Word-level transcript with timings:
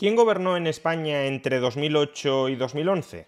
¿Quién 0.00 0.16
gobernó 0.16 0.56
en 0.56 0.66
España 0.66 1.26
entre 1.26 1.60
2008 1.60 2.48
y 2.48 2.56
2011? 2.56 3.26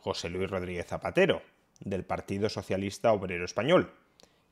José 0.00 0.28
Luis 0.28 0.50
Rodríguez 0.50 0.88
Zapatero, 0.88 1.40
del 1.78 2.02
Partido 2.04 2.48
Socialista 2.48 3.12
Obrero 3.12 3.44
Español. 3.44 3.92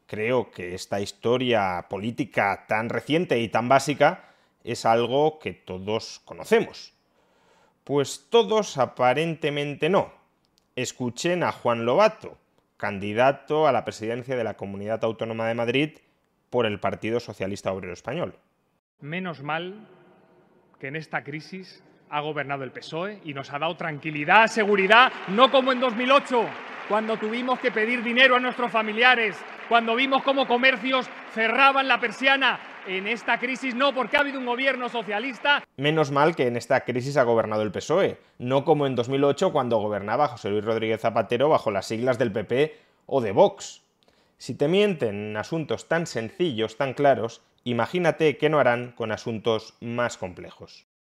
Creo 0.06 0.52
que 0.52 0.76
esta 0.76 1.00
historia 1.00 1.86
política 1.90 2.66
tan 2.68 2.88
reciente 2.88 3.40
y 3.40 3.48
tan 3.48 3.68
básica 3.68 4.36
es 4.62 4.86
algo 4.86 5.40
que 5.40 5.52
todos 5.52 6.20
conocemos. 6.24 6.92
Pues 7.82 8.28
todos 8.30 8.78
aparentemente 8.78 9.88
no. 9.88 10.12
Escuchen 10.76 11.42
a 11.42 11.50
Juan 11.50 11.84
Lobato, 11.84 12.38
candidato 12.76 13.66
a 13.66 13.72
la 13.72 13.84
presidencia 13.84 14.36
de 14.36 14.44
la 14.44 14.56
Comunidad 14.56 15.02
Autónoma 15.02 15.48
de 15.48 15.54
Madrid 15.54 15.90
por 16.50 16.66
el 16.66 16.78
Partido 16.78 17.18
Socialista 17.18 17.72
Obrero 17.72 17.94
Español. 17.94 18.38
Menos 19.00 19.42
mal 19.42 19.88
que 20.82 20.88
en 20.88 20.96
esta 20.96 21.22
crisis 21.22 21.80
ha 22.10 22.20
gobernado 22.22 22.64
el 22.64 22.72
PSOE 22.72 23.20
y 23.24 23.34
nos 23.34 23.52
ha 23.52 23.58
dado 23.60 23.76
tranquilidad, 23.76 24.48
seguridad, 24.48 25.12
no 25.28 25.48
como 25.48 25.70
en 25.70 25.78
2008, 25.78 26.44
cuando 26.88 27.16
tuvimos 27.18 27.60
que 27.60 27.70
pedir 27.70 28.02
dinero 28.02 28.34
a 28.34 28.40
nuestros 28.40 28.72
familiares, 28.72 29.36
cuando 29.68 29.94
vimos 29.94 30.24
cómo 30.24 30.48
comercios 30.48 31.08
cerraban 31.32 31.86
la 31.86 32.00
persiana. 32.00 32.58
En 32.84 33.06
esta 33.06 33.38
crisis 33.38 33.76
no, 33.76 33.94
porque 33.94 34.16
ha 34.16 34.20
habido 34.22 34.40
un 34.40 34.46
gobierno 34.46 34.88
socialista. 34.88 35.62
Menos 35.76 36.10
mal 36.10 36.34
que 36.34 36.48
en 36.48 36.56
esta 36.56 36.80
crisis 36.80 37.16
ha 37.16 37.22
gobernado 37.22 37.62
el 37.62 37.70
PSOE, 37.70 38.18
no 38.40 38.64
como 38.64 38.88
en 38.88 38.96
2008 38.96 39.52
cuando 39.52 39.78
gobernaba 39.78 40.26
José 40.26 40.50
Luis 40.50 40.64
Rodríguez 40.64 41.00
Zapatero 41.00 41.48
bajo 41.48 41.70
las 41.70 41.86
siglas 41.86 42.18
del 42.18 42.32
PP 42.32 42.74
o 43.06 43.20
de 43.20 43.30
Vox. 43.30 43.81
Si 44.42 44.56
te 44.56 44.66
mienten 44.66 45.14
en 45.14 45.36
asuntos 45.36 45.86
tan 45.86 46.08
sencillos, 46.08 46.76
tan 46.76 46.94
claros, 46.94 47.42
imagínate 47.62 48.38
qué 48.38 48.48
no 48.50 48.58
harán 48.58 48.90
con 48.90 49.12
asuntos 49.12 49.76
más 49.80 50.16
complejos. 50.18 50.84